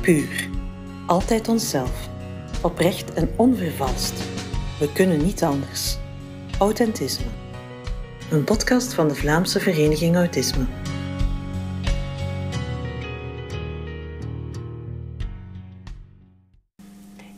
[0.00, 0.48] Puur.
[1.06, 2.08] Altijd onszelf.
[2.62, 4.12] Oprecht en onvervalst.
[4.78, 5.96] We kunnen niet anders.
[6.58, 7.26] Authentisme.
[8.30, 10.66] Een podcast van de Vlaamse Vereniging Autisme.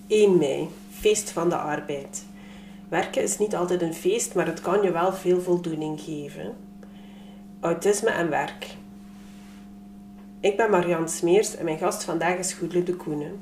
[0.08, 0.68] ...1 mei,
[0.98, 2.24] feest van de arbeid.
[2.88, 6.56] Werken is niet altijd een feest, maar het kan je wel veel voldoening geven.
[7.60, 8.66] Autisme en werk.
[10.42, 13.40] Ik ben Marianne Smeers en mijn gast vandaag is Goedele de Koenen.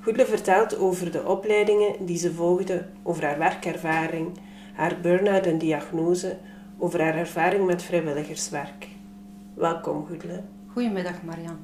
[0.00, 4.38] Goedele vertelt over de opleidingen die ze volgde, over haar werkervaring,
[4.72, 6.36] haar burn-out en diagnose,
[6.78, 8.88] over haar ervaring met vrijwilligerswerk.
[9.54, 10.42] Welkom Goedele.
[10.72, 11.58] Goedemiddag Marianne.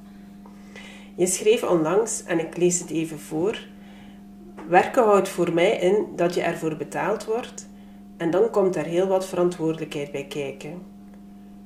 [1.14, 3.58] Je schreef onlangs, en ik lees het even voor,
[4.68, 7.68] Werken houdt voor mij in dat je ervoor betaald wordt
[8.16, 10.82] en dan komt er heel wat verantwoordelijkheid bij kijken.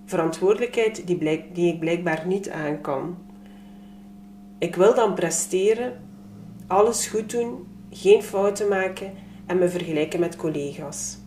[0.04, 3.16] Verantwoordelijkheid die, blijk, die ik blijkbaar niet aan kan.
[4.58, 6.00] Ik wil dan presteren,
[6.66, 9.12] alles goed doen, geen fouten maken
[9.46, 11.18] en me vergelijken met collega's.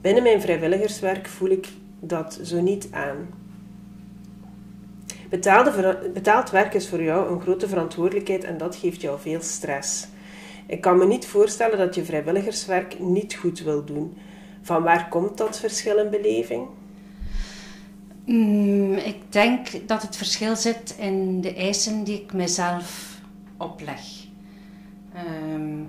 [0.00, 1.68] Binnen mijn vrijwilligerswerk voel ik
[2.00, 3.28] dat zo niet aan.
[5.28, 10.08] Betaalde, betaald werk is voor jou een grote verantwoordelijkheid en dat geeft jou veel stress.
[10.66, 14.16] Ik kan me niet voorstellen dat je vrijwilligerswerk niet goed wil doen.
[14.62, 16.66] Van waar komt dat verschil in beleving?
[18.28, 23.18] Mm, ik denk dat het verschil zit in de eisen die ik mezelf
[23.56, 24.00] opleg.
[25.14, 25.82] Ehm,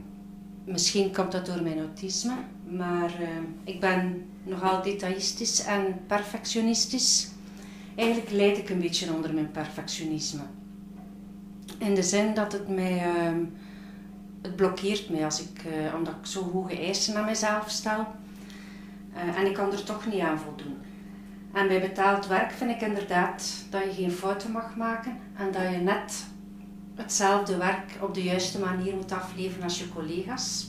[0.63, 2.33] misschien komt dat door mijn autisme,
[2.69, 3.27] maar uh,
[3.63, 7.31] ik ben nogal detailistisch en perfectionistisch.
[7.95, 10.43] Eigenlijk leid ik een beetje onder mijn perfectionisme.
[11.77, 13.45] In de zin dat het mij uh,
[14.41, 18.07] het blokkeert mij als ik, uh, omdat ik zo hoge eisen aan mezelf stel.
[19.15, 20.77] Uh, en ik kan er toch niet aan voldoen.
[21.53, 25.61] En bij betaald werk vind ik inderdaad dat je geen fouten mag maken en dat
[25.71, 26.25] je net
[26.95, 30.67] hetzelfde werk op de juiste manier moet afleveren als je collega's.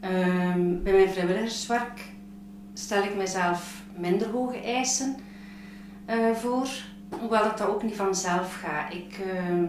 [0.00, 2.00] Um, bij mijn vrijwilligerswerk
[2.72, 5.16] stel ik mezelf minder hoge eisen
[6.10, 6.68] uh, voor,
[7.20, 8.94] hoewel dat, dat ook niet vanzelf gaat.
[8.94, 9.68] Ik, uh,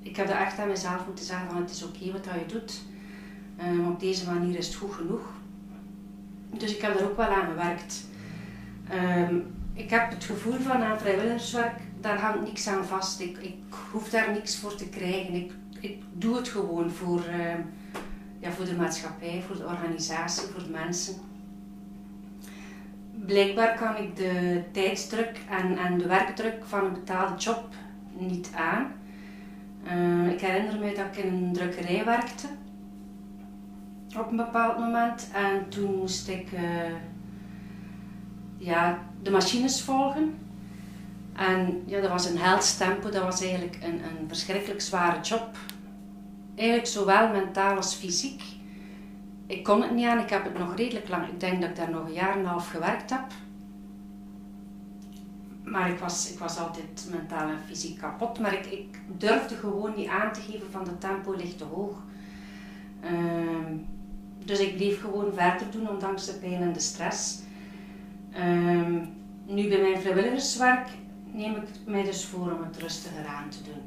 [0.00, 2.82] ik heb er echt aan mezelf moeten zeggen van het is oké wat je doet.
[3.66, 5.22] Um, op deze manier is het goed genoeg.
[6.50, 8.06] Dus ik heb er ook wel aan gewerkt.
[8.90, 13.20] Um, ik heb het gevoel van aan vrijwilligerswerk, daar hangt niks aan vast.
[13.20, 13.56] Ik, ik
[13.90, 15.34] hoef daar niks voor te krijgen.
[15.34, 17.54] Ik, ik doe het gewoon voor, uh,
[18.38, 21.14] ja, voor de maatschappij, voor de organisatie, voor de mensen.
[23.26, 27.74] Blijkbaar kan ik de tijdsdruk en, en de werkdruk van een betaalde job
[28.12, 28.92] niet aan.
[29.86, 32.46] Uh, ik herinner me dat ik in een drukkerij werkte
[34.18, 36.60] op een bepaald moment en toen moest ik uh,
[38.62, 40.34] ja, de machines volgen.
[41.32, 45.56] En ja, dat was een heldstempo, dat was eigenlijk een, een verschrikkelijk zware job.
[46.54, 48.42] Eigenlijk zowel mentaal als fysiek.
[49.46, 51.76] Ik kon het niet aan, ik heb het nog redelijk lang, ik denk dat ik
[51.76, 53.24] daar nog een jaar en een half gewerkt heb.
[55.64, 58.38] Maar ik was, ik was altijd mentaal en fysiek kapot.
[58.38, 62.02] Maar ik, durfde gewoon niet aan te geven van de tempo ligt te hoog.
[63.04, 63.10] Uh,
[64.44, 67.42] dus ik bleef gewoon verder doen, ondanks de pijn en de stress.
[68.36, 69.02] Uh,
[69.46, 70.88] nu bij mijn vrijwilligerswerk
[71.32, 73.82] neem ik mij dus voor om het rustiger aan te doen.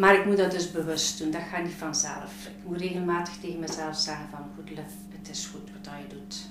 [0.00, 2.46] Maar ik moet dat dus bewust doen, dat gaat niet vanzelf.
[2.46, 4.78] Ik moet regelmatig tegen mezelf zeggen van goed,
[5.18, 6.50] het is goed wat je doet.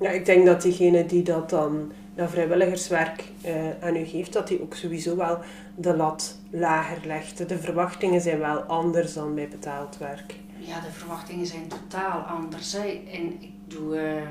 [0.00, 4.48] Ja, ik denk dat diegene die dat dan dat vrijwilligerswerk uh, aan u geeft, dat
[4.48, 5.38] hij ook sowieso wel
[5.74, 7.48] de lat lager legt.
[7.48, 10.34] De verwachtingen zijn wel anders dan bij betaald werk.
[10.58, 12.72] Ja, de verwachtingen zijn totaal anders.
[12.72, 13.02] Hè.
[13.12, 14.22] En ik, doe, uh,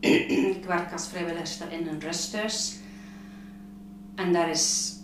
[0.00, 2.78] ik werk als vrijwilliger in een rusthuis.
[4.14, 4.96] En daar, is,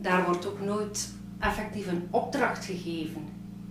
[0.00, 3.24] daar wordt ook nooit effectief een opdracht gegeven.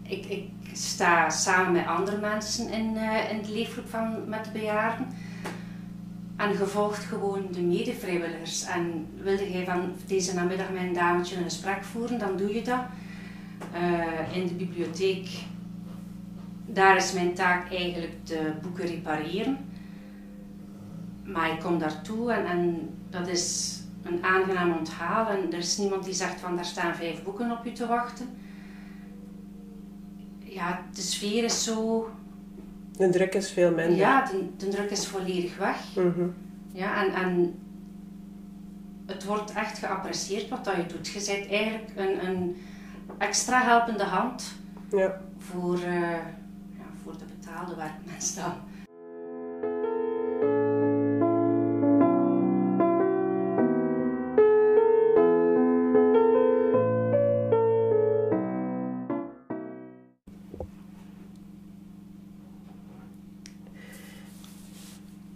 [0.04, 4.52] Ik, ik sta samen met andere mensen in, uh, in de leefgroep van, met de
[4.52, 5.08] bejaarden.
[6.36, 8.66] En gevolgd gewoon de medevrijwilligers.
[8.66, 12.62] En wilde jij van deze namiddag met een dametje een gesprek voeren, dan doe je
[12.62, 12.82] dat.
[13.74, 15.30] Uh, in de bibliotheek,
[16.66, 19.71] daar is mijn taak eigenlijk de boeken repareren.
[21.32, 25.28] Maar ik kom daartoe en, en dat is een aangenaam onthaal.
[25.28, 28.30] En er is niemand die zegt van daar staan vijf boeken op je te wachten.
[30.40, 32.10] Ja, de sfeer is zo
[32.98, 33.98] de druk is veel minder.
[33.98, 35.96] Ja, de, de druk is volledig weg.
[35.96, 36.34] Mm
[36.72, 37.60] Ja, en, en
[39.06, 41.08] het wordt echt geapprecieerd wat dat je doet.
[41.08, 42.56] Je bent eigenlijk een, een
[43.18, 44.54] extra helpende hand
[44.92, 45.22] ja.
[45.38, 46.12] voor, uh,
[46.78, 48.54] ja, voor de betaalde werkmensen dan.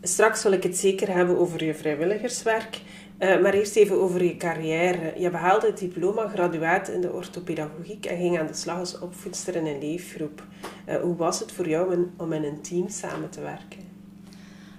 [0.07, 2.81] Straks wil ik het zeker hebben over je vrijwilligerswerk.
[3.19, 5.13] Uh, maar eerst even over je carrière.
[5.18, 9.56] Je behaalde het diploma graduaat in de orthopedagogiek en ging aan de slag als opvoedster
[9.56, 10.44] in een leefgroep.
[10.90, 13.80] Uh, hoe was het voor jou om in een team samen te werken?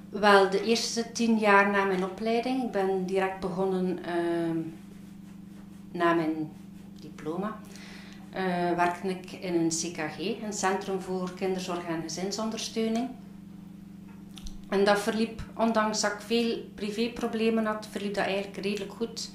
[0.08, 2.64] Wel, de eerste tien jaar na mijn opleiding.
[2.64, 4.56] Ik ben direct begonnen uh,
[5.92, 6.50] na mijn
[7.00, 7.56] diploma.
[8.34, 13.08] Uh, werkte ik in een CKG, een Centrum voor Kinderzorg en Gezinsondersteuning.
[14.68, 19.30] En dat verliep, ondanks dat ik veel privéproblemen had, verliep dat eigenlijk redelijk goed.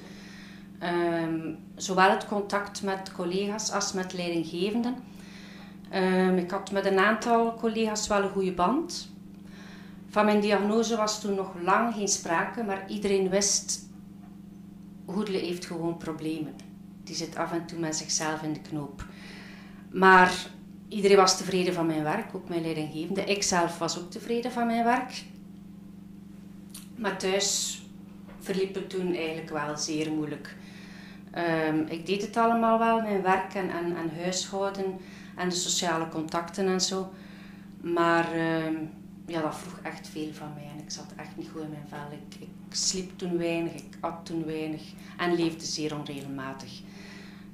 [0.84, 4.96] Um, zowel het contact met collega's als met leidinggevenden.
[5.94, 9.10] Um, ik had met een aantal collega's wel een goede band.
[10.10, 13.90] Van mijn diagnose was toen nog lang geen sprake, maar iedereen wist,
[15.06, 16.56] Hoedle heeft gewoon problemen.
[17.04, 19.06] Die zit af en toe met zichzelf in de knoop.
[19.90, 20.48] Maar
[20.92, 23.24] iedereen was tevreden van mijn werk, ook mijn leidinggevende.
[23.24, 25.24] Ik zelf was ook tevreden van mijn werk.
[26.96, 27.82] Maar thuis
[28.40, 30.56] verliep het toen eigenlijk wel zeer moeilijk.
[31.70, 34.98] Um, ik deed het allemaal wel, mijn werk en, en, en, huishouden
[35.36, 37.12] en de sociale contacten en zo.
[37.82, 38.26] Maar
[38.66, 38.90] um,
[39.26, 41.88] ja, dat vroeg echt veel van mij en ik zat echt niet goed in mijn
[41.88, 42.12] vel.
[42.12, 44.82] Ik, ik sliep toen weinig, ik at toen weinig
[45.18, 46.82] en leefde zeer onregelmatig.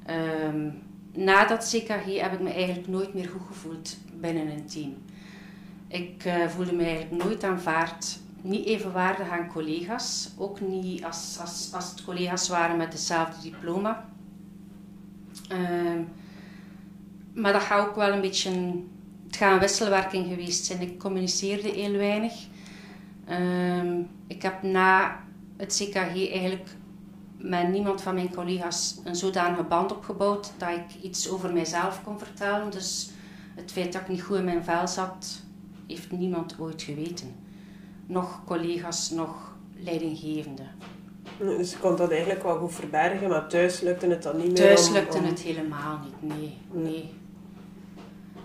[0.10, 0.82] Um,
[1.18, 4.94] na dat CKG heb ik me eigenlijk nooit meer goed gevoeld binnen een team.
[5.88, 11.70] Ik uh, voelde me eigenlijk nooit aanvaard, niet evenwaardig aan collega's, ook niet als, als,
[11.74, 14.10] als het collega's waren met hetzelfde diploma.
[15.52, 16.00] Uh,
[17.34, 18.52] maar dat gaat ook wel een beetje,
[19.28, 20.82] het gaat een wisselwerking geweest zijn.
[20.82, 22.34] Ik communiceerde heel weinig.
[23.30, 25.20] Uh, ik heb na
[25.58, 26.70] het CKG eigenlijk
[27.38, 32.20] met niemand van mijn collega's een zodanige band opgebouwd dat ik iets over mijzelf kon
[32.20, 32.72] vertellen.
[32.72, 33.10] Dus
[33.56, 35.42] het feit dat ik niet goed in mijn vel zat,
[35.88, 37.36] heeft niemand ooit geweten.
[38.06, 40.70] Nog collega's, nog leidinggevenden.
[41.38, 44.56] Dus je kon dat eigenlijk wel goed verbergen, maar thuis lukte het dan niet meer?
[44.56, 47.10] Thuis lukte het helemaal niet, nee, nee.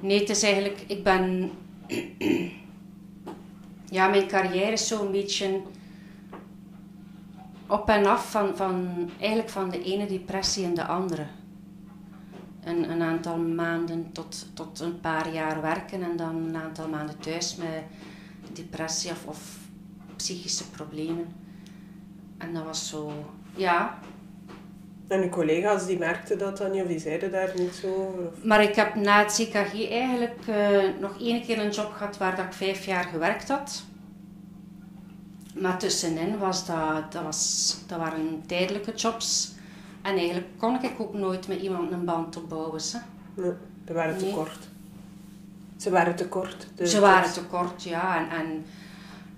[0.01, 1.51] Nee, het is eigenlijk, ik ben...
[3.97, 5.61] ja, mijn carrière is zo'n beetje
[7.73, 11.27] op en af van, van, eigenlijk van de ene depressie in de andere.
[12.65, 17.19] Een, een aantal maanden tot, tot een paar jaar werken en dan een aantal maanden
[17.19, 17.83] thuis met
[18.53, 19.59] depressie of, of
[20.17, 21.35] psychische problemen.
[22.39, 23.13] En dat was zo,
[23.55, 23.99] ja.
[25.09, 28.45] En uw collega's die merkten dat dan niet of die zeiden daar niet zo Of?
[28.45, 32.37] Maar ik heb na het CKG eigenlijk uh, nog één keer een job gehad waar
[32.37, 33.85] dat ik vijf jaar gewerkt had.
[35.55, 39.53] Maar tussenin was dat, dat, was, dat waren tijdelijke jobs.
[40.03, 42.81] En eigenlijk kon ik ook nooit met iemand een band opbouwen.
[42.81, 42.99] Ze.
[43.35, 43.53] Nee,
[43.87, 44.69] ze waren te kort.
[45.77, 46.67] Ze waren te kort.
[46.83, 48.17] Ze waren te kort, ja.
[48.19, 48.65] En, en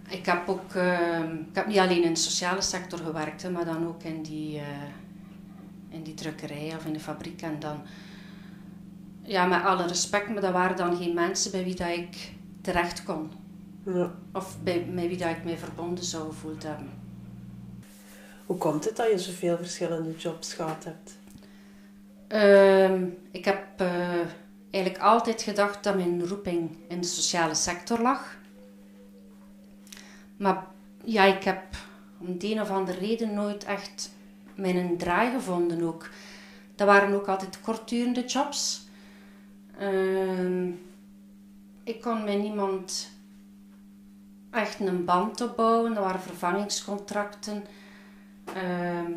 [0.08, 3.86] ik heb ook, uh, ik heb niet alleen in de sociale sector gewerkt, maar dan
[3.86, 4.62] ook in die, uh,
[5.88, 7.42] in die drukkerij of in de fabriek.
[7.42, 7.80] En dan,
[9.22, 13.04] ja, met alle respect, maar dat waren dan geen mensen bij wie dat ik terecht
[13.04, 13.30] kon.
[13.84, 14.14] Ja.
[14.32, 16.90] Of bij, met wie dat ik mij verbonden zou gevoeld hebben.
[18.46, 21.18] Hoe komt het dat je zoveel verschillende jobs gehad hebt?
[22.28, 24.20] Uh, ik heb uh,
[24.70, 28.36] eigenlijk altijd gedacht dat mijn roeping in de sociale sector lag.
[30.36, 30.66] Maar
[31.04, 31.62] ja, ik heb
[32.18, 34.12] om de een of andere reden nooit echt
[34.54, 36.08] mijn draai gevonden ook.
[36.74, 38.86] Dat waren ook altijd kortdurende jobs.
[39.80, 40.68] Uh,
[41.84, 43.10] ik kon met niemand
[44.54, 45.94] echt een band opbouwen.
[45.94, 47.64] Dat waren vervangingscontracten.
[48.44, 49.12] Ehm,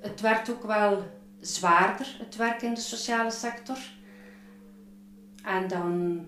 [0.00, 1.02] het werd ook wel
[1.40, 3.78] zwaarder, het werk in de sociale sector.
[5.44, 6.24] En dan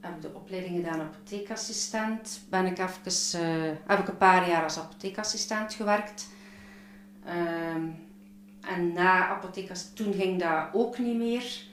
[0.00, 2.40] heb ik de opleiding gedaan apotheekassistent.
[2.48, 6.28] Ben ik even, uh, heb ik een paar jaar als apotheekassistent gewerkt.
[7.24, 7.88] Ehm,
[8.60, 11.68] en na apotheekassistent, toen ging dat ook niet meer.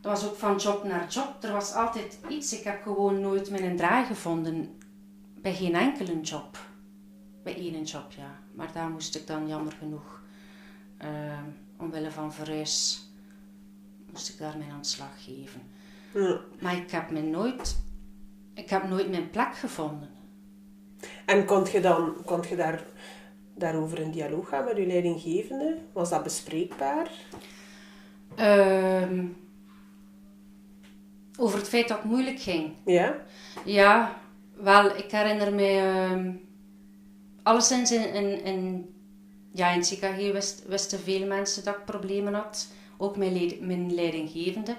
[0.00, 1.36] Dat was ook van job naar job.
[1.40, 2.58] Er was altijd iets.
[2.58, 4.77] Ik heb gewoon nooit mijn draai gevonden
[5.42, 6.58] bij geen enkele job.
[7.42, 8.38] Bij één job, ja.
[8.54, 10.22] Maar daar moest ik dan jammer genoeg,
[11.04, 11.38] uh,
[11.76, 13.06] omwille van verhuis,
[14.10, 15.60] moest ik daar mijn aanslag geven.
[16.14, 16.40] Ja.
[16.60, 17.82] Maar ik heb me nooit,
[18.54, 20.08] ik heb nooit mijn plek gevonden.
[21.26, 22.84] En kon je dan, kon je daar,
[23.54, 25.78] daarover in dialoog gaan met je leidinggevende?
[25.92, 27.10] Was dat bespreekbaar?
[28.38, 29.24] Uh,
[31.38, 32.72] over het feit dat het moeilijk ging.
[32.84, 33.16] Ja?
[33.64, 34.20] Ja,
[34.60, 35.72] wel, ik herinner me
[36.16, 36.34] uh,
[37.42, 38.90] alleszins in, in, in,
[39.52, 42.68] ja, in CKG wist, wisten veel mensen dat ik problemen had.
[42.96, 44.76] Ook mijn, mijn leidinggevende.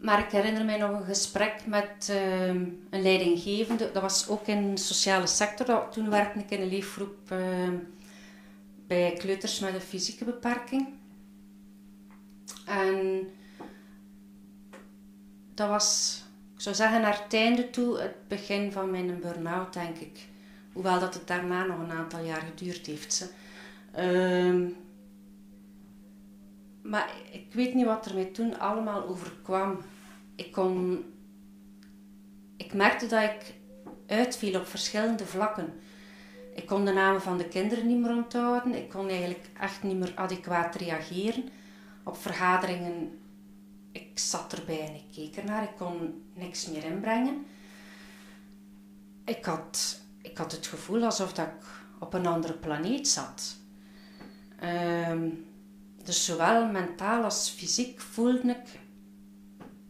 [0.00, 3.90] Maar ik herinner mij nog een gesprek met ehm, een leidinggevende.
[3.92, 5.88] Dat was ook in de sociale sector.
[5.90, 7.74] Toen werkte ik in een leefgroep ehm,
[8.86, 10.88] bij kleuters met een fysieke beperking.
[12.66, 13.28] En
[15.54, 16.22] dat was,
[16.60, 20.28] ik zou zeggen, naar het einde toe het begin van mijn burn-out, denk ik.
[20.72, 23.32] Hoewel dat het daarna nog een aantal jaar geduurd heeft.
[23.92, 24.68] Ehm,
[26.82, 29.78] maar ik weet niet wat er mij toen allemaal overkwam.
[30.34, 31.04] Ik kon...
[32.56, 33.54] Ik merkte dat ik
[34.06, 35.72] uitviel op verschillende vlakken.
[36.54, 38.74] Ik kon de namen van de kinderen niet meer onthouden.
[38.74, 41.48] Ik kon eigenlijk echt niet meer adequaat reageren.
[42.04, 43.18] Op vergaderingen,
[43.92, 45.62] ik zat erbij en ik keek ernaar.
[45.62, 47.46] Ik kon niks meer inbrengen.
[49.24, 51.66] Ik had, ik had het gevoel alsof dat ik
[51.98, 53.56] op een andere planeet zat.
[54.58, 55.28] Ehm,
[56.04, 58.78] dus zowel mentaal als fysiek voelde ik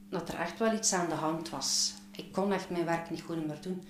[0.09, 1.95] dat er echt wel iets aan de hand was.
[2.16, 3.83] Ik kon echt mijn werk niet goed meer doen.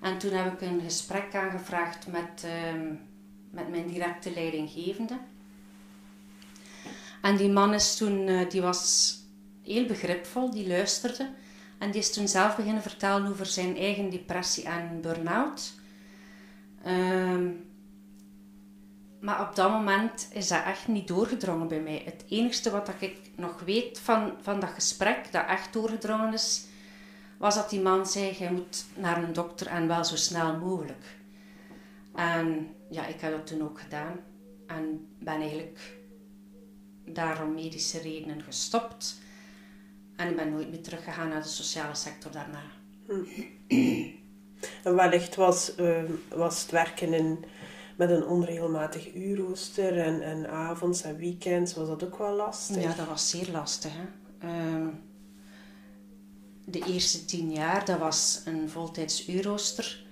[0.00, 2.94] En toen heb ik een gesprek aangevraagd met, ehm,
[3.50, 5.18] met mijn directe leidinggevende.
[7.22, 9.14] En die man is toen, uh, die was
[9.72, 11.30] heel begripvol, die luisterde.
[11.78, 15.72] En die is toen zelf beginnen vertellen over zijn eigen depressie en burn-out.
[16.82, 17.48] Ehm,
[19.20, 22.02] maar op dat moment is dat echt niet doorgedrongen bij mij.
[22.04, 26.64] Het enige wat ik nog weet van, van dat gesprek, dat echt doorgedrongen is,
[27.38, 31.04] was dat die man zei: Je moet naar een dokter en wel zo snel mogelijk.
[32.14, 34.20] En ja, ik heb dat toen ook gedaan.
[34.66, 35.98] En ben eigenlijk
[37.04, 39.18] daarom medische redenen gestopt.
[40.20, 42.62] En ik ben nooit meer teruggegaan naar de sociale sector daarna.
[43.06, 43.22] Hm.
[44.84, 47.44] En wellicht was, uh, was het werken in
[47.96, 52.82] met een onregelmatig uurrooster en, en avonds en weekends was dat ook wel lastig?
[52.82, 53.92] Ja, dat was zeer lastig.
[53.94, 54.04] Hè?
[54.48, 54.88] Ehm,
[56.64, 60.04] de eerste tien jaar, dat was een voltijds uurrooster.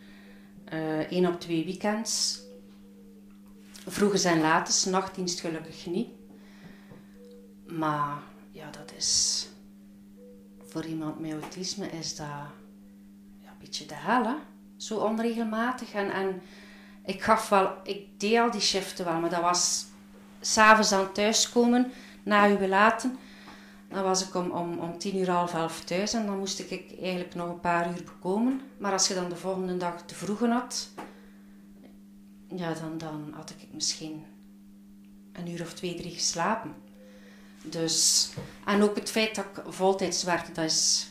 [1.10, 2.40] Eén uh, op twee weekends.
[3.86, 6.08] Vroeger zijn lates, nachtdienst gelukkig niet.
[7.66, 8.18] Maar
[8.52, 9.47] ja, dat is...
[10.68, 12.26] Voor iemand met autisme is dat
[13.38, 14.34] ja, een beetje de hel, hè?
[14.76, 15.92] Zo onregelmatig.
[15.92, 16.42] En, en
[17.04, 19.86] ik gaf wel, ik deed al die shiften wel, maar dat was
[20.40, 23.18] s'avonds aan thuiskomen, na uw laten.
[23.88, 26.94] Dan was ik om, om, om tien uur, half elf thuis en dan moest ik
[27.00, 28.60] eigenlijk nog een paar uur bekomen.
[28.78, 30.88] Maar als je dan de volgende dag te vroegen had,
[32.48, 34.24] ja, dan, dan had ik misschien
[35.32, 36.74] een uur of twee, drie geslapen.
[37.62, 38.28] Dus,
[38.64, 41.10] en ook het feit dat ik voltijds werkte, dat is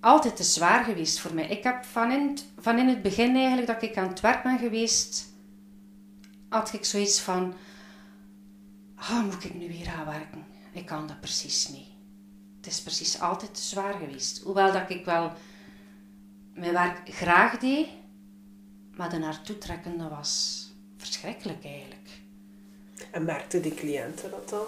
[0.00, 1.48] altijd te zwaar geweest voor mij.
[1.48, 4.58] Ik heb van in, van in het begin eigenlijk dat ik aan het werk ben
[4.58, 5.32] geweest,
[6.48, 7.54] had ik zoiets van,
[8.98, 10.44] oh, moet ik nu weer gaan werken?
[10.72, 11.88] Ik kan dat precies niet.
[12.56, 14.38] Het is precies altijd te zwaar geweest.
[14.42, 15.32] Hoewel dat ik wel
[16.54, 17.88] mijn werk graag deed,
[18.96, 20.62] maar de naartoe trekken, dat was
[20.96, 22.03] verschrikkelijk eigenlijk.
[23.14, 24.66] En merkten die cliënten dat dan?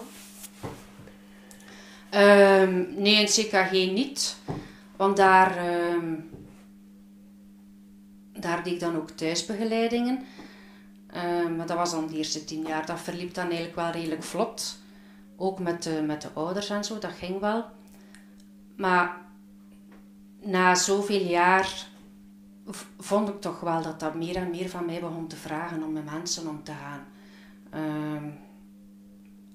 [2.21, 4.37] Um, nee, in CKG niet.
[4.95, 6.13] Want daar, uh,
[8.33, 10.25] daar deed ik dan ook thuisbegeleidingen.
[11.15, 12.85] Uh, maar dat was dan de eerste tien jaar.
[12.85, 14.77] Dat verliep dan eigenlijk wel redelijk vlot.
[15.35, 17.65] Ook met de, met de ouders en zo, dat ging wel.
[18.75, 19.17] Maar
[20.41, 21.87] na zoveel jaar
[22.99, 25.91] vond ik toch wel dat dat meer en meer van mij begon te vragen om
[25.91, 27.05] met mensen om te gaan.
[27.73, 28.31] Uh,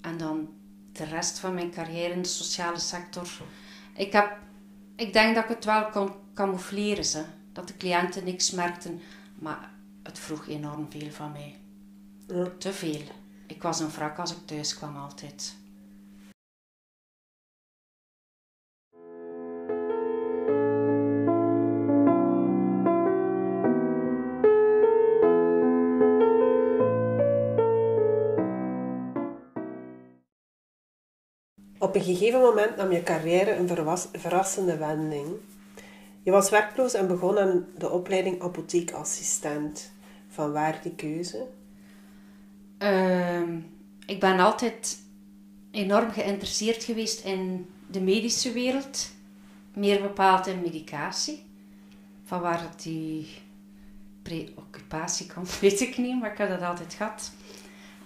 [0.01, 0.49] en dan
[0.91, 3.27] de rest van mijn carrière in de sociale sector.
[3.93, 4.37] Ik heb
[4.95, 7.05] ik denk dat ik het wel kon camoufleren.
[7.05, 7.23] Ze.
[7.51, 9.01] Dat de cliënten niks merkten.
[9.39, 9.71] Maar
[10.03, 11.55] het vroeg enorm veel van mij.
[12.27, 12.47] Ja.
[12.57, 13.01] Te veel.
[13.47, 15.55] Ik was een wrak als ik thuis kwam altijd.
[31.93, 33.69] Op een gegeven moment nam je carrière een
[34.19, 35.27] verrassende wending.
[36.23, 39.91] Je was werkloos en begon aan de opleiding apotheekassistent.
[40.27, 41.47] Van waar die keuze?
[42.79, 43.41] Uh,
[44.05, 44.97] ik ben altijd
[45.71, 49.11] enorm geïnteresseerd geweest in de medische wereld.
[49.73, 51.45] Meer bepaald in medicatie.
[52.23, 53.27] Van waar die
[54.21, 57.31] preoccupatie komt, weet ik niet, maar ik heb dat altijd gehad.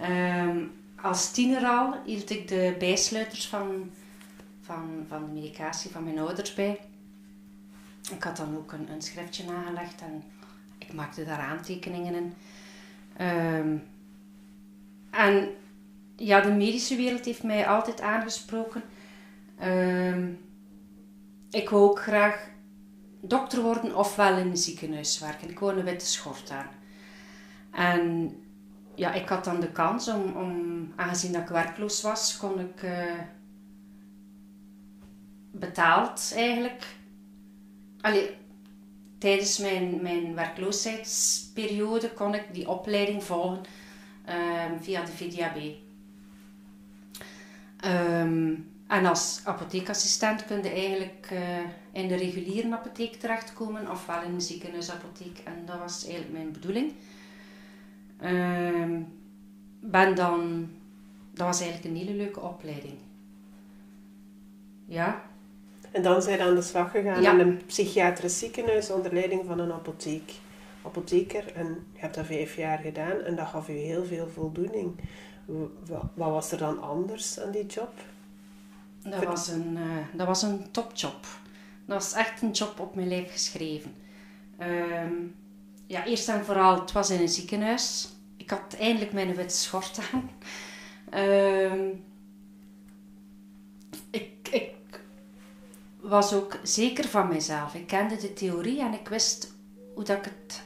[0.01, 0.63] Uh,
[1.01, 3.91] als tiener al hield ik de bijsluiters van,
[4.61, 6.79] van, van de medicatie van mijn ouders bij.
[8.11, 10.23] Ik had dan ook een, een schriftje nagelegd en
[10.77, 12.33] ik maakte daar aantekeningen in.
[13.25, 13.83] Um,
[15.09, 15.49] en
[16.15, 18.83] ja, de medische wereld heeft mij altijd aangesproken.
[19.59, 20.31] Ehm,
[21.49, 22.49] ik wou ook graag
[23.21, 25.49] dokter worden ofwel in een ziekenhuis werken.
[25.49, 26.69] Ik wou een witte schort aan.
[27.71, 28.31] En
[28.97, 32.83] ja, ik had dan de kans om, om aangezien dat ik werkloos was, kon ik
[32.83, 33.19] uh,
[35.51, 36.85] betaald eigenlijk.
[38.01, 38.29] Allee,
[39.17, 45.57] tijdens mijn, mijn werkloosheidsperiode kon ik die opleiding volgen um, via de VDAB.
[47.85, 51.39] Um, en als apotheekassistent kun je eigenlijk uh,
[51.91, 55.39] in de reguliere apotheek terechtkomen, ofwel in de ziekenhuisapotheek.
[55.43, 56.93] En dat was eigenlijk mijn bedoeling.
[58.21, 58.99] Uh,
[59.79, 60.69] ben dan,
[61.33, 62.97] dat was eigenlijk een hele leuke opleiding.
[64.85, 65.21] Ja.
[65.91, 69.59] En dan zijn je aan de slag gegaan in een psychiatrisch ziekenhuis onder leiding van
[69.59, 70.31] een apotheek,
[70.85, 71.53] apotheker.
[71.53, 74.95] En je hebt dat vijf jaar gedaan en dat gaf je heel veel voldoening.
[75.85, 77.93] Wat was er dan anders aan die job?
[79.03, 81.25] Dat was een, uh, dat was een topjob.
[81.85, 83.93] Dat was echt een job op mijn lijf geschreven.
[84.57, 85.13] Ehm,
[85.87, 88.07] ja, eerst en vooral, het was in een ziekenhuis.
[88.37, 90.29] Ik had eindelijk mijn witte schort aan.
[91.09, 91.89] Ehm,
[94.09, 94.37] ik,
[96.07, 97.75] was ook zeker van mezelf.
[97.75, 99.53] Ik kende de theorie en ik wist
[99.93, 100.63] hoe dat ik het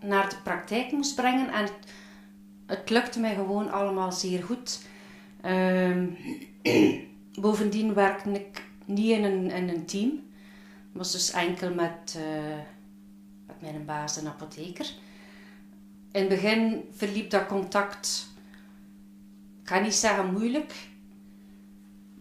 [0.00, 1.52] naar de praktijk moest brengen.
[1.52, 1.72] En het,
[2.66, 4.80] het lukte mij gewoon allemaal zeer goed.
[5.44, 6.16] Um,
[7.40, 10.10] Bovendien werkte ik niet in een, in een team.
[10.92, 12.58] Ik was dus enkel met, uh,
[13.60, 14.86] met mijn baas en apotheker.
[16.12, 18.26] In het begin verliep dat contact,
[19.62, 20.74] ik ga niet zeggen moeilijk,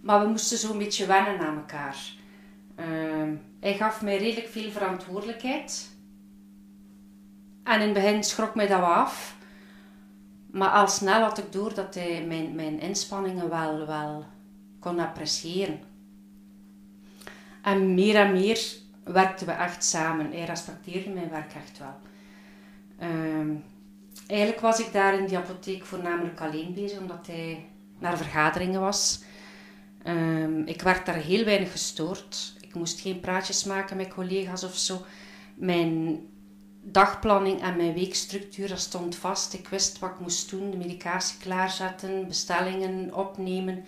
[0.01, 1.97] maar we moesten zo'n beetje wennen aan elkaar.
[2.79, 5.89] Uh, hij gaf mij redelijk veel verantwoordelijkheid.
[7.63, 9.37] En in het begin schrok mij dat wel af.
[10.51, 14.25] Maar al snel had ik door dat hij mijn, mijn inspanningen wel, wel
[14.79, 15.79] kon appreciëren.
[17.61, 18.59] En meer en meer
[19.05, 20.31] werkten we echt samen.
[20.31, 21.95] Hij respecteerde mijn werk echt wel.
[22.99, 23.49] Ehm,
[24.27, 27.65] eigenlijk was ik daar in die apotheek voornamelijk alleen bezig, omdat hij
[27.99, 29.23] naar vergaderingen was.
[30.03, 32.55] Ehm, ik werd daar heel weinig gestoord.
[32.61, 35.05] Ik moest geen praatjes maken met collega's of zo.
[35.55, 36.19] Mijn
[36.81, 39.53] dagplanning en mijn weekstructuur stond vast.
[39.53, 43.85] Ik wist wat ik moest doen, de medicatie klaarzetten, bestellingen opnemen.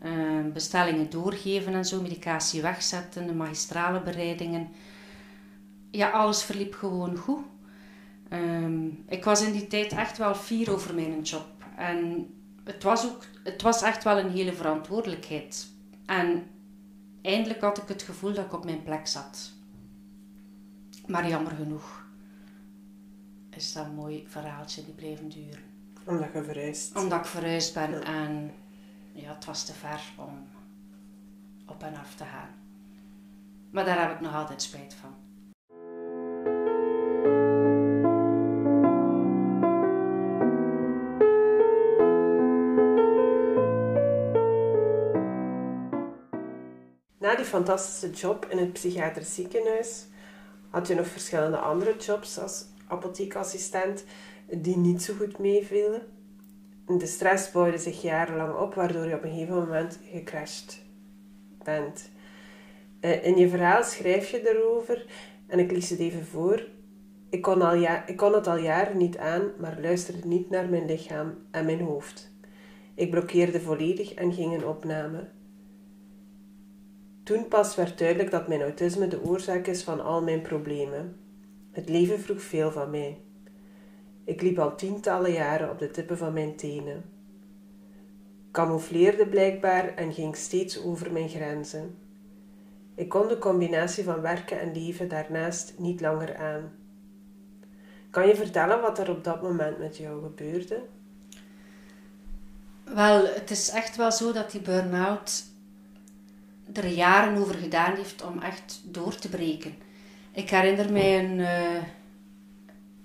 [0.00, 4.68] Ehm, bestellingen doorgeven en zo, medicatie wegzetten, de magistrale bereidingen.
[5.90, 7.44] Ja, alles verliep gewoon goed.
[8.28, 11.46] Ehm, ik was in die tijd echt wel fier over mijn job.
[11.76, 12.26] En
[12.64, 15.66] het was, ook, het was echt wel een hele verantwoordelijkheid.
[16.06, 16.46] En
[17.22, 19.52] eindelijk had ik het gevoel dat ik op mijn plek zat.
[21.06, 22.06] Maar jammer genoeg
[23.50, 25.62] is dat een mooi verhaaltje die blijven duren.
[26.04, 28.52] Omdat je verhuisd Omdat ik verhuisd ben en
[29.20, 30.48] ja, het was te ver om
[31.66, 32.54] op en af te gaan.
[33.70, 35.14] Maar daar heb ik nog altijd spijt van.
[47.18, 50.06] Na die fantastische job in het psychiatrisch ziekenhuis
[50.70, 54.04] had je nog verschillende andere jobs als apotheekassistent
[54.50, 56.17] die niet zo goed meevielen
[56.96, 60.82] de stress bouwde zich jarenlang op, waardoor je op een gegeven moment gecrashed
[61.64, 62.10] bent.
[63.00, 65.06] Eh, in je verhaal schrijf je erover,
[65.46, 66.66] en ik lees het even voor.
[67.30, 70.68] Ik kon, al ja ik kon het al jaren niet aan, maar luisterde niet naar
[70.68, 72.32] mijn lichaam en mijn hoofd.
[72.94, 75.28] Ik blokkeerde volledig en ging in opname.
[77.22, 81.16] Toen pas werd duidelijk dat mijn autisme de oorzaak is van al mijn problemen.
[81.70, 83.20] Het leven vroeg veel van mij.
[84.28, 87.04] Ik liep al tientallen jaren op de tippen van mijn tenen.
[88.52, 91.98] Camoufleerde blijkbaar en ging steeds over mijn grenzen.
[92.94, 96.72] Ik kon de combinatie van werken en leven daarnaast niet langer aan.
[98.10, 100.82] Kan je vertellen wat er op dat moment met jou gebeurde?
[102.84, 105.44] Wel, het is echt wel zo dat die burn-out
[106.72, 109.74] er jaren over gedaan heeft om echt door te breken.
[110.32, 111.82] Ik herinner mij een, uh,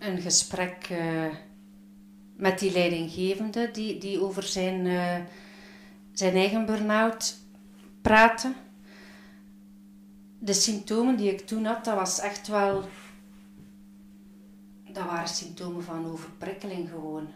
[0.03, 1.27] een gesprek uh,
[2.35, 5.17] met die leidinggevende die, die over zijn, uh,
[6.13, 7.37] zijn eigen burn-out
[8.01, 8.53] praatte.
[10.39, 12.83] De symptomen die ik toen had, dat was echt wel...
[14.91, 17.27] Dat waren symptomen van overprikkeling gewoon.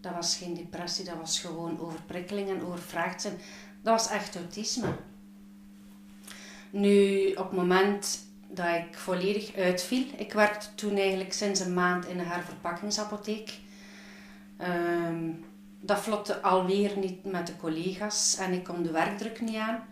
[0.00, 3.38] Dat was geen depressie, dat was gewoon overprikkeling en overvraagd zijn.
[3.82, 4.96] Dat was echt autisme.
[6.70, 10.04] Nu, op het moment dat ik volledig uitviel.
[10.16, 13.58] Ik werkte toen eigenlijk sinds een maand in een herverpakkingsapotheek.
[14.60, 15.44] Um,
[15.80, 19.82] dat vlotte alweer niet met de collega's en ik kon de werkdruk niet aan.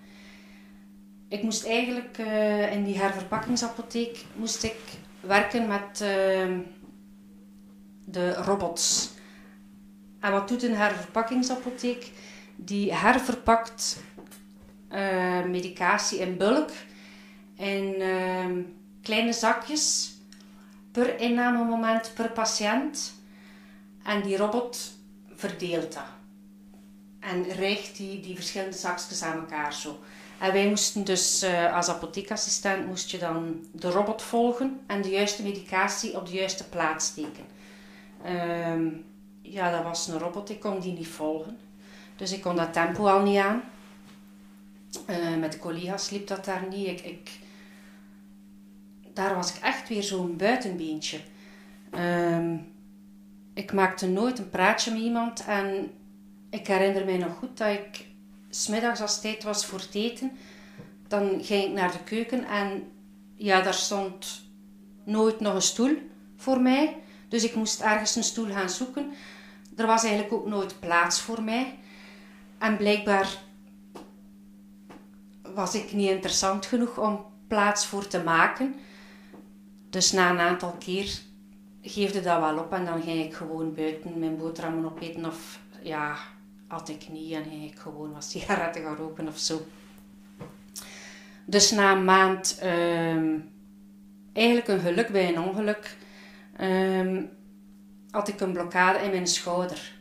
[1.29, 4.79] ik moest eigenlijk eh, in die herverpakkingsapotheek moest ik
[5.21, 6.59] werken met ehm,
[8.05, 9.11] de robots.
[10.21, 12.11] En wat doet een herverpakkingsapotheek?
[12.57, 14.03] Die herverpakt
[14.93, 16.71] uh, medicatie in bulk
[17.57, 18.63] in ehm,
[19.03, 20.15] kleine zakjes
[20.93, 23.15] per innamemoment per patiënt.
[24.03, 24.95] En die robot
[25.35, 26.15] verdeelt dat.
[27.21, 29.99] En richt die, die verschillende zakjes aan elkaar zo.
[30.39, 35.09] En wij moesten dus uh, als apotheekassistent moest je dan de robot volgen en de
[35.09, 37.45] juiste medicatie op de juiste plaats steken.
[38.25, 38.89] Ehm,
[39.43, 41.59] ja, dat was een robot, ik kon die niet volgen.
[42.17, 43.63] Dus ik kon dat tempo al niet aan.
[45.11, 46.87] Uh, met de collega's liep dat daar niet.
[46.87, 47.31] Ik, ik,
[49.17, 51.21] daar was ik echt weer zo'n buitenbeentje.
[51.95, 52.67] Um,
[53.55, 55.91] ik maakte nooit een praatje met iemand en
[56.51, 58.07] ik herinner mij nog goed dat ik
[58.49, 60.31] smiddags als het tijd was voor het eten,
[61.09, 62.91] dan ging ik naar de keuken en
[63.35, 64.43] ja, daar stond
[65.05, 65.97] nooit nog een stoel
[66.37, 66.97] voor mij.
[67.29, 69.11] Dus ik moest ergens een stoel gaan zoeken.
[69.77, 71.79] Er was eigenlijk ook nooit plaats voor mij.
[72.59, 73.29] En blijkbaar
[75.55, 78.75] was ik niet interessant genoeg om plaats voor te maken.
[79.97, 81.19] Dus na een aantal keer
[81.83, 86.17] geefde dat wel op en dan ging ik gewoon buiten mijn boterhammen opeten of ja,
[86.67, 89.67] had ik niet en ging ik gewoon wat sigaretten gaan roken of zo.
[91.45, 93.39] Dus na een maand, ehm,
[94.33, 95.97] eigenlijk een geluk bij een ongeluk,
[96.57, 97.25] ehm,
[98.11, 99.93] had ik een blokkade in mijn schouder.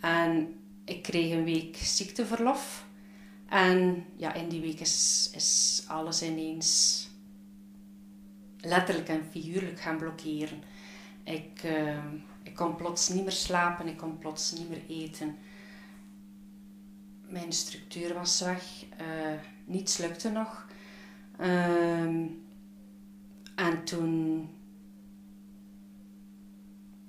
[0.00, 2.84] En ik kreeg een week ziekteverlof.
[3.48, 7.08] En ja, in die week is, is alles ineens
[8.62, 10.62] letterlijk en figuurlijk gaan blokkeren.
[11.24, 12.04] Ik, uh,
[12.42, 15.36] ik kon plots niet meer slapen, ik kon plots niet meer eten.
[17.28, 20.66] Mijn structuur was weg, uh, niets lukte nog.
[21.40, 22.26] Uh,
[23.54, 24.48] en toen,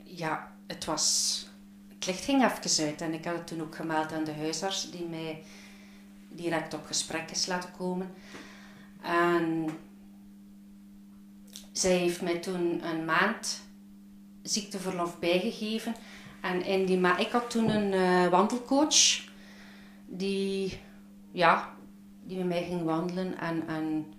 [0.03, 1.45] ja, het was,
[1.87, 4.91] het licht ging even uit en ik had het toen ook gemeld aan de huisarts
[4.91, 5.43] die mij
[6.29, 8.13] direct op gesprek is laten komen.
[9.01, 9.69] En
[11.81, 13.61] zij heeft mij toen een maand
[14.41, 15.95] ziekteverlof bijgegeven.
[16.41, 19.23] En in die ma ik had toen een uh, wandelcoach
[20.05, 20.79] die,
[21.31, 21.73] ja,
[22.23, 23.39] die met mij ging wandelen.
[23.39, 24.13] En, en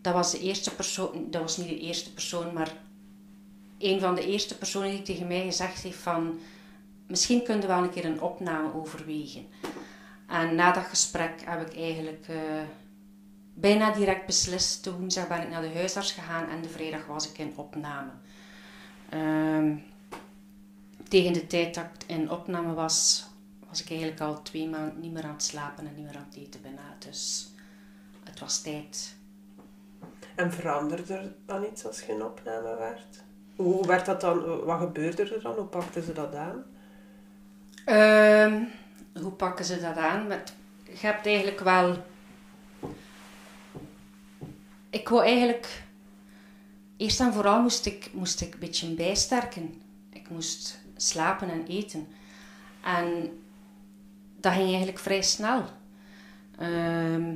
[0.00, 2.72] dat was de eerste persoon, dat was niet de eerste persoon, maar
[3.78, 6.38] een van de eerste personen die tegen mij gezegd heeft van
[7.06, 9.46] misschien kunnen we wel een keer een opname overwegen.
[10.26, 12.36] En na dat gesprek heb ik eigenlijk uh,
[13.60, 14.84] bijna direct beslist.
[14.84, 18.10] De woensdag ben ik naar de huisarts gegaan en de vrijdag was ik in opname.
[19.14, 19.82] Um,
[21.08, 23.26] tegen de tijd dat ik in opname was,
[23.68, 26.26] was ik eigenlijk al twee maanden niet meer aan het slapen en niet meer aan
[26.28, 26.94] het eten bijna.
[26.98, 27.50] Dus
[28.24, 29.14] het was tijd.
[30.34, 33.22] En veranderde er dan iets als je in opname werd?
[33.56, 34.64] Hoe werd dat dan?
[34.64, 35.54] Wat gebeurde er dan?
[35.54, 36.64] Hoe pakten ze dat aan?
[37.86, 38.68] Um,
[39.22, 40.26] hoe pakken ze dat aan?
[40.26, 40.52] Met,
[40.84, 41.96] je hebt eigenlijk wel
[44.90, 45.82] ik wou eigenlijk...
[46.96, 49.82] Eerst en vooral moest ik, moest ik een beetje bijsterken.
[50.12, 52.06] Ik moest slapen en eten.
[52.84, 53.38] En
[54.36, 55.64] dat ging eigenlijk vrij snel.
[56.58, 57.34] Ehm,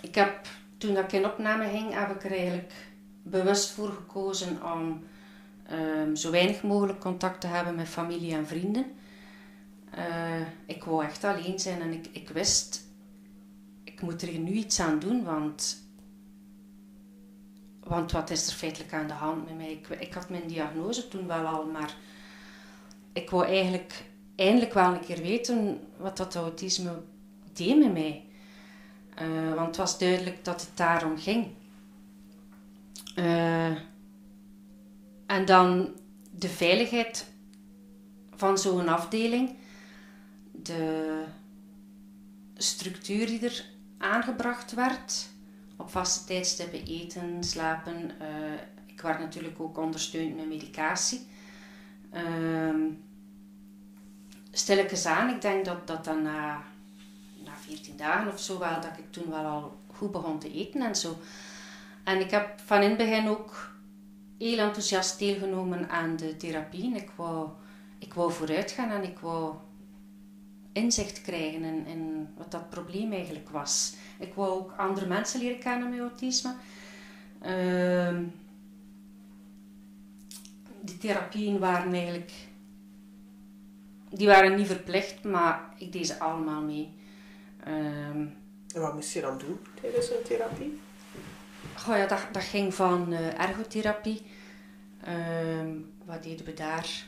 [0.00, 0.46] ik heb,
[0.78, 2.72] toen dat ik in opname ging, heb ik er eigenlijk
[3.22, 5.04] bewust voor gekozen om
[5.72, 8.86] um, zo weinig mogelijk contact te hebben met familie en vrienden.
[9.98, 12.85] Uh, ik wou echt alleen zijn en ik, ik wist
[13.96, 15.86] ik moet er nu iets aan doen, want,
[17.84, 19.70] want wat is er feitelijk aan de hand met mij?
[19.70, 21.96] Ik, ik had mijn diagnose toen wel al, maar
[23.12, 24.04] ik wou eigenlijk
[24.34, 27.02] eindelijk wel een keer weten wat dat autisme
[27.52, 28.24] deed met mij.
[29.22, 31.46] Uh, want het was duidelijk dat het daarom ging.
[33.18, 33.76] Uh,
[35.26, 35.94] en dan
[36.30, 37.26] de veiligheid
[38.34, 39.56] van zo'n afdeling,
[40.52, 41.24] de
[42.54, 45.28] structuur die er aangebracht werd.
[45.76, 48.10] Op vaste tijdstippen eten, slapen.
[48.22, 48.52] Uh,
[48.86, 51.26] ik werd natuurlijk ook ondersteund met medicatie.
[52.12, 52.92] Uh,
[54.50, 56.62] stilletjes aan, ik denk dat dat dan na,
[57.44, 60.80] na 14 dagen of zo wel, dat ik toen wel al goed begon te eten
[60.80, 61.16] en zo.
[62.04, 63.70] En ik heb van in het begin ook
[64.38, 66.94] heel enthousiast deelgenomen aan de therapie.
[66.94, 67.48] Ik wou,
[67.98, 69.54] ik wou vooruit gaan en ik wou
[70.76, 73.94] inzicht krijgen in, in wat dat probleem eigenlijk was.
[74.18, 76.54] Ik wou ook andere mensen leren kennen met autisme.
[77.46, 78.18] Uh,
[80.80, 82.32] die therapieën waren eigenlijk...
[84.10, 86.94] Die waren niet verplicht, maar ik deed ze allemaal mee.
[87.66, 87.74] Uh,
[88.74, 90.80] En wat moest je dan doen tijdens een therapie?
[91.86, 94.22] Ja, dat, dat ging van uh, ergotherapie.
[95.00, 95.68] Ehm,
[96.04, 97.06] wat deden we daar?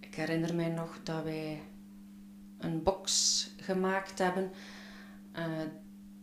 [0.00, 1.60] Ik herinner mij nog dat wij
[2.66, 4.50] een box gemaakt hebben.
[5.38, 5.44] Uh,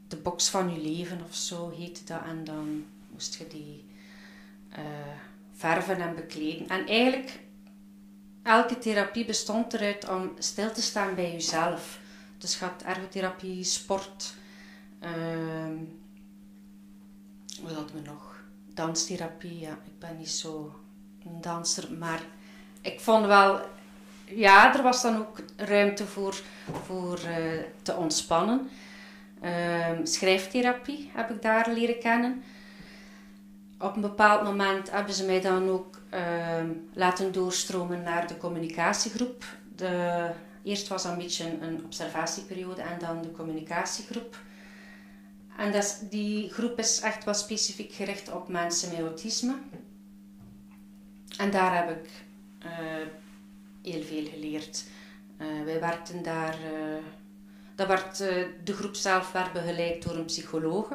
[0.08, 2.22] de box van je leven of zo heette dat.
[2.26, 3.86] En dan moest je die
[4.72, 4.80] uh,
[5.52, 6.68] verven en bekleden.
[6.68, 7.40] En eigenlijk,
[8.44, 12.00] elke therapie bestond eruit om stil te staan bij jezelf.
[12.38, 14.34] Dus gaat ergotherapie, sport.
[15.04, 15.80] Uh,
[17.62, 18.44] wat hadden we nog?
[18.74, 19.72] Danstherapie, ja.
[19.72, 20.80] Ik ben niet zo
[21.26, 22.22] een danser, maar
[22.82, 23.72] ik vond wel...
[24.36, 26.36] Ja, er was dan ook ruimte voor,
[26.86, 28.70] voor uh, te ontspannen.
[29.44, 32.44] Uh, schrijftherapie heb ik daar leren kennen.
[33.80, 36.20] Op een bepaald moment hebben ze mij dan ook uh,
[36.94, 39.46] laten doorstromen naar de communicatiegroep.
[39.76, 40.30] De,
[40.64, 44.38] eerst was dat een beetje een, een observatieperiode en dan de communicatiegroep.
[45.58, 49.56] En dat die groep is echt wel specifiek gericht op mensen met autisme.
[51.38, 52.10] En daar heb ik
[52.66, 52.72] uh,
[53.84, 54.86] heel veel geleerd.
[55.38, 57.04] Uh, wij werkten daar, uh,
[57.76, 58.18] dat werd,
[58.64, 60.94] de groep zelf werd begeleid door een psycholoog.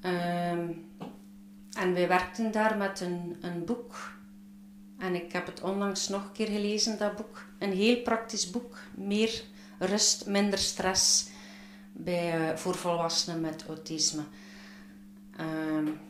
[0.00, 0.70] Ehm,
[1.72, 4.16] en wij werkten daar met een, een boek.
[4.98, 7.44] En ik heb het onlangs nog een keer gelezen, dat boek.
[7.58, 8.78] Een heel praktisch boek.
[8.94, 9.42] Meer
[9.78, 11.28] rust, minder stress
[11.92, 14.22] bij, voor volwassenen met autisme.
[15.40, 16.00] Um,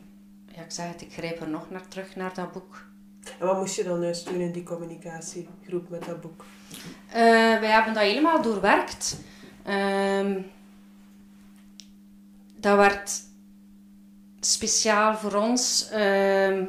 [0.47, 2.88] ja, ik zeg het, ik grijp er nog naar terug, naar dat boek.
[3.38, 6.45] En wat moest je dan juist doen in die communicatiegroep met dat boek?
[7.09, 7.14] Uh,
[7.61, 9.21] wij hebben dat helemaal doorwerkt.
[9.69, 10.51] Um,
[12.57, 13.23] dat werd
[14.41, 15.91] speciaal voor ons.
[15.95, 16.64] Uh,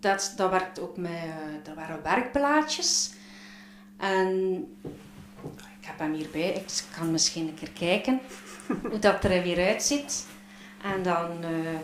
[0.00, 1.10] dat, dat werkt ook met.
[1.10, 3.12] Uh, er waren werkplaatjes.
[3.96, 4.58] En
[5.80, 6.52] ik heb hem hierbij.
[6.52, 8.20] Ik kan misschien een keer kijken
[8.82, 10.26] hoe dat er weer uitziet.
[10.82, 11.44] En dan.
[11.44, 11.78] Uh,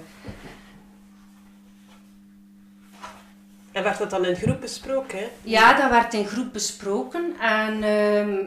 [3.83, 5.19] En werd dat dan in groep besproken?
[5.19, 5.29] Hè?
[5.43, 7.35] Ja, dat werd in groep besproken.
[7.41, 8.47] En uh,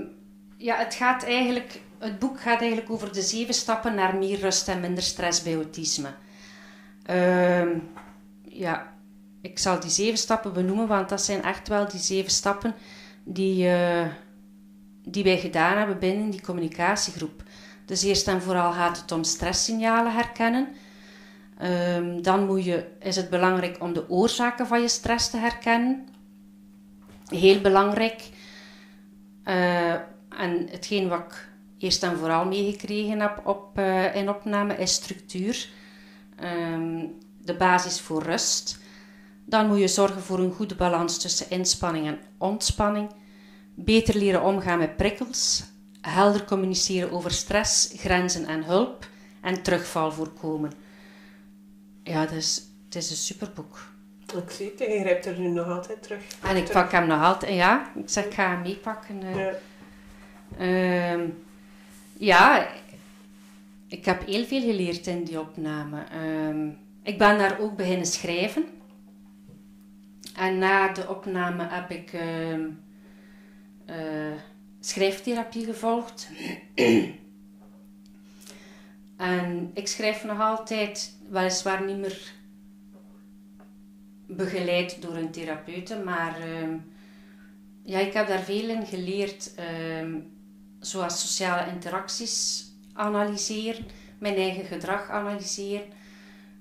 [0.57, 4.67] ja, het gaat eigenlijk, het boek gaat eigenlijk over de zeven stappen naar meer rust
[4.67, 6.07] en minder stress bij autisme.
[7.09, 7.67] Uh,
[8.43, 8.93] ja,
[9.41, 12.75] ik zal die zeven stappen benoemen, want dat zijn echt wel die zeven stappen
[13.23, 14.05] die, uh,
[15.03, 17.43] die wij gedaan hebben binnen die communicatiegroep.
[17.85, 20.67] Dus eerst en vooral gaat het om stresssignalen herkennen.
[21.61, 26.07] Um, dan moet je, is het belangrijk om de oorzaken van je stress te herkennen.
[27.27, 28.29] Heel belangrijk.
[29.45, 29.91] Uh,
[30.29, 35.69] en hetgeen wat ik eerst en vooral meegekregen heb op, uh, in opname is structuur.
[36.43, 38.79] Um, de basis voor rust.
[39.45, 43.09] Dan moet je zorgen voor een goede balans tussen inspanning en ontspanning.
[43.75, 45.63] Beter leren omgaan met prikkels.
[46.01, 49.07] Helder communiceren over stress, grenzen en hulp.
[49.41, 50.71] En terugval voorkomen.
[52.05, 53.93] Ja, dus, het is een superboek.
[54.33, 56.21] Ik zie het, je grijpt er nu nog altijd terug.
[56.41, 57.91] En ik pak hem nog altijd, ja.
[57.95, 59.21] Ik zeg, ik ga hem meepakken.
[59.23, 59.35] Uh.
[59.35, 59.53] Ja.
[61.17, 61.29] Uh,
[62.17, 62.67] ja,
[63.87, 66.03] ik heb heel veel geleerd in die opname.
[66.15, 66.71] Uh,
[67.03, 68.65] ik ben daar ook beginnen schrijven.
[70.35, 72.65] En na de opname heb ik uh,
[74.79, 76.29] schrijftherapie gevolgd.
[79.17, 82.33] en ik schrijf nog altijd weliswaar niet meer
[84.27, 86.75] begeleid door een therapeute, maar uh,
[87.83, 90.15] ja, ik heb daar veel in geleerd, uh,
[90.79, 93.85] zoals sociale interacties analyseren,
[94.19, 95.87] mijn eigen gedrag analyseren,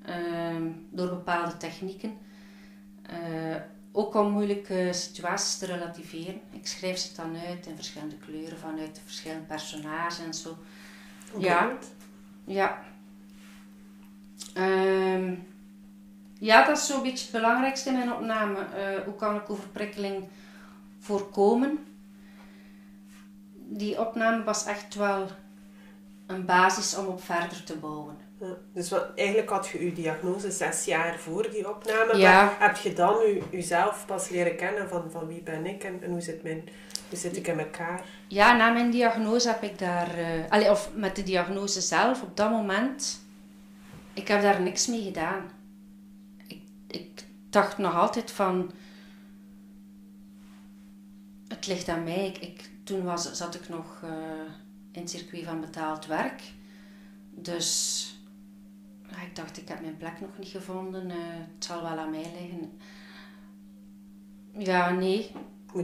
[0.08, 2.18] uh, door bepaalde technieken.
[3.06, 3.56] Eh,
[3.92, 6.40] ook om moeilijke situaties te relativeren.
[6.50, 10.56] Ik schrijf ze dan uit in verschillende kleuren vanuit de verschillende personages en zo.
[11.38, 11.78] Ja,
[12.44, 12.84] ja.
[14.56, 15.46] Um,
[16.38, 18.58] ja, dat is zo'n beetje het belangrijkste in mijn opname.
[18.58, 20.28] Uh, hoe kan ik overprikkeling
[20.98, 21.78] voorkomen?
[23.54, 25.28] Die opname was echt wel
[26.26, 28.16] een basis om op verder te bouwen.
[28.40, 32.16] Ja, dus wat, eigenlijk had je je diagnose zes jaar voor die opname.
[32.16, 32.56] Ja.
[32.58, 36.10] heb je dan u, uzelf pas leren kennen van, van wie ben ik en, en
[36.10, 36.64] hoe, zit mijn,
[37.08, 38.04] hoe zit ik in elkaar?
[38.28, 40.18] Ja, na mijn diagnose heb ik daar...
[40.18, 43.23] Uh, allee, of met de diagnose zelf, op dat moment
[44.14, 45.50] ik heb daar niks mee gedaan.
[46.46, 48.70] Ik, ik dacht nog altijd van...
[51.48, 52.26] Het ligt aan mij.
[52.26, 54.10] Ik, ik toen was, zat ik nog uh,
[54.92, 56.42] in het circuit van betaald werk.
[57.30, 58.08] Dus
[59.22, 61.10] ik dacht, ik heb mijn plek nog niet gevonden.
[61.10, 61.16] Uh,
[61.54, 62.78] het zal wel aan mij liggen.
[64.56, 65.30] Ja, nee.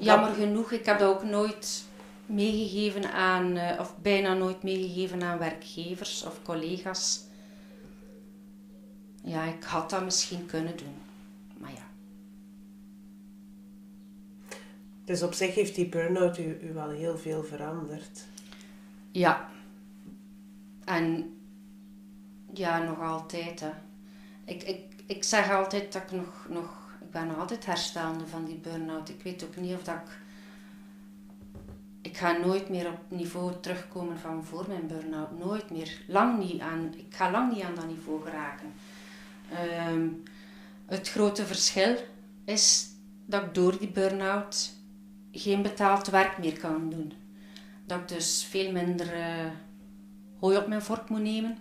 [0.00, 0.72] Jammer genoeg.
[0.72, 1.84] Ik heb dat ook nooit
[2.26, 7.28] meegegeven aan, eh, of bijna nooit meegegeven aan werkgevers of collega's.
[9.20, 10.94] Ja, ik had dat misschien kunnen doen.
[11.58, 11.88] Maar ja.
[15.04, 18.24] Dus op zich heeft die burn-out u, u wel heel veel veranderd.
[19.10, 19.48] Ja.
[20.84, 21.34] En
[22.52, 23.60] ja, nog altijd.
[23.60, 23.70] Hè.
[24.44, 26.78] Ik, ik, ik zeg altijd dat ik nog, nog...
[27.00, 29.08] Ik ben nog altijd herstellende van die burn-out.
[29.08, 30.18] Ik weet ook niet of dat ik...
[32.02, 35.38] Ik ga nooit meer op niveau terugkomen van voor mijn burn-out.
[35.38, 36.02] Nooit meer.
[36.06, 36.94] Lang niet aan...
[36.96, 38.72] Ik ga lang niet aan dat niveau geraken.
[39.50, 40.08] Ehm,
[40.86, 41.96] het grote verschil
[42.44, 42.88] is
[43.26, 44.72] dat ik door die burn-out
[45.32, 47.12] geen betaald werk meer kan doen.
[47.84, 49.50] Dat ik dus veel minder uh,
[50.38, 51.58] hooi op mijn vork moet nemen.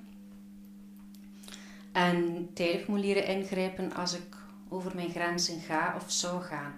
[1.91, 4.35] En tijdig moet leren ingrijpen als ik
[4.69, 6.73] over mijn grenzen ga of zou gaan.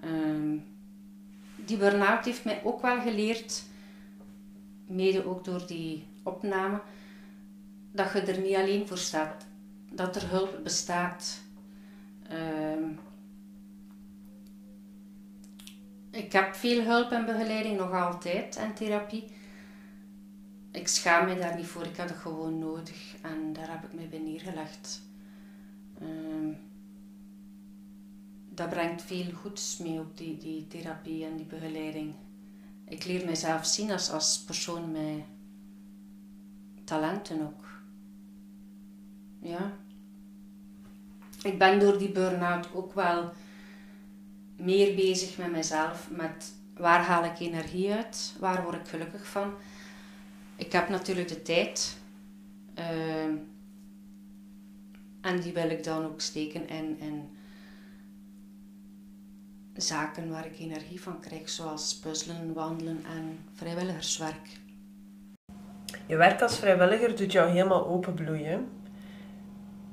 [0.00, 0.56] Ehm,
[1.56, 3.62] die burn-out heeft mij ook wel geleerd,
[4.86, 6.80] mede ook door die opname,
[7.92, 9.47] dat je er niet alleen voor staat.
[9.90, 11.40] Dat er hulp bestaat.
[12.28, 12.84] Ehm,
[16.10, 19.24] ik heb veel hulp en begeleiding nog altijd en therapie.
[20.72, 23.92] Ik schaam me daar niet voor, ik had het gewoon nodig en daar heb ik
[23.92, 25.02] me bij neergelegd.
[26.02, 26.56] Um,
[28.58, 32.14] dat brengt veel goeds mee op die, die therapie en die begeleiding.
[32.84, 35.24] Ik leer mezelf zien als, als persoon met
[36.84, 37.77] talenten ook.
[39.38, 39.72] Ja.
[41.42, 43.32] Ik ben door die burn-out ook wel
[44.56, 49.54] meer bezig met mezelf, met waar haal ik energie uit, waar word ik gelukkig van.
[50.56, 51.98] Ik heb natuurlijk de tijd
[52.78, 53.24] uh,
[55.20, 57.28] en die wil ik dan ook steken in
[59.82, 64.48] zaken waar ik energie van krijg, zoals puzzelen, wandelen en vrijwilligerswerk.
[66.06, 68.68] Je werk als vrijwilliger doet jou helemaal openbloeien.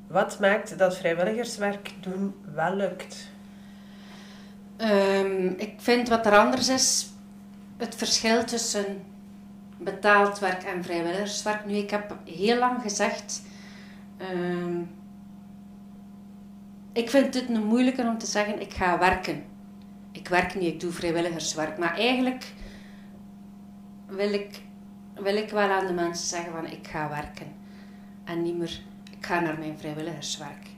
[0.08, 3.28] Wat maakt dat vrijwilligerswerk doen wel lukt?
[4.78, 7.10] Um, ik vind wat er anders is,
[7.78, 9.04] het verschil tussen
[9.78, 11.66] betaald werk en vrijwilligerswerk.
[11.66, 13.42] Nu, ik heb heel lang gezegd,
[14.34, 14.90] um,
[16.94, 19.44] ik vind het nu moeilijker om te zeggen, ik ga werken.
[20.12, 21.78] Ik werk niet, ik doe vrijwilligerswerk.
[21.78, 22.54] Maar eigenlijk
[24.08, 24.62] wil ik,
[25.16, 27.48] wil ik wel aan de mensen zeggen van, ik ga werken.
[28.24, 28.82] En niet meer,
[29.26, 30.76] ga naar mijn vrijwilligerswerk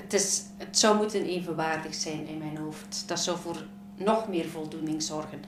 [0.00, 3.04] het, is, het zou moeten evenwaardig zijn in mijn hoofd.
[3.06, 5.42] Dat zou voor nog meer voldoening zorgen.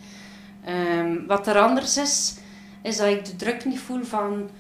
[0.69, 2.37] Um, wat er anders is,
[2.83, 4.51] is dat ik de druk niet voel van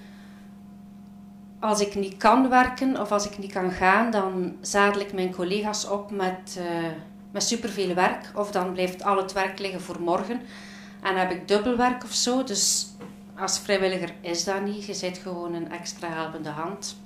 [1.60, 5.34] als ik niet kan werken of als ik niet kan gaan, dan zadel ik mijn
[5.34, 6.88] collega's op met, uh,
[7.30, 8.30] met superveel werk.
[8.34, 10.40] Of dan blijft al het werk liggen voor morgen.
[11.02, 12.44] En heb ik dubbel werk of zo.
[12.44, 12.88] Dus
[13.38, 14.84] als vrijwilliger is dat niet.
[14.84, 16.99] Je zit gewoon een extra helpende hand.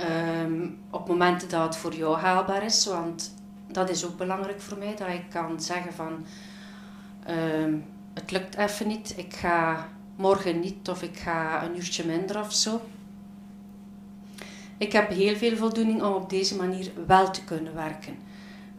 [0.00, 3.34] Um, op momenten dat het voor jou haalbaar is, want
[3.66, 6.24] dat is ook belangrijk voor mij, dat ik kan zeggen van
[7.28, 12.40] um, het lukt even niet, ik ga morgen niet of ik ga een uurtje minder
[12.40, 12.80] of zo.
[14.78, 18.16] Ik heb heel veel voldoening om op deze manier wel te kunnen werken.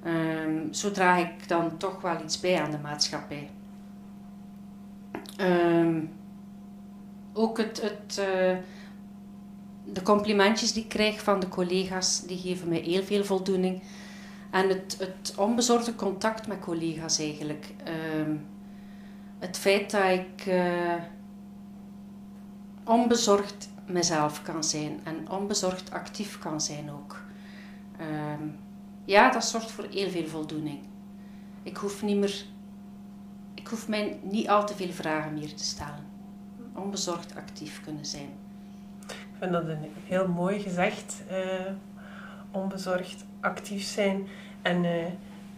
[0.05, 3.49] Um, zo draag ik dan toch wel iets bij aan de maatschappij.
[7.33, 8.57] ook het, het uh,
[9.85, 13.81] de complimentjes die ik krijg van de collega's, die geven mij heel veel voldoening.
[14.51, 17.73] En het, het onbezorgde contact met collega's eigenlijk.
[17.83, 18.35] Ehm,
[19.39, 20.93] het feit dat ik uh,
[22.83, 27.21] onbezorgd mezelf kan zijn en onbezorgd actief kan zijn ook.
[27.97, 28.47] Ehm,
[29.05, 30.79] ja, dat zorgt voor heel veel voldoening.
[31.63, 32.45] Ik hoef niet meer,
[33.53, 36.05] ik hoef mij niet al te veel vragen meer te stellen.
[36.73, 38.29] Onbezorgd actief kunnen zijn
[39.43, 41.23] vind dat een heel mooi gezegd.
[41.31, 41.71] Uh,
[42.51, 44.27] onbezorgd actief zijn.
[44.61, 45.05] En uh,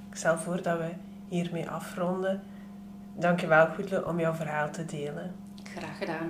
[0.10, 0.90] ik stel voor dat we
[1.28, 2.42] hiermee afronden.
[3.14, 5.36] Dank je wel, Goedele, om jouw verhaal te delen.
[5.64, 6.30] Graag gedaan.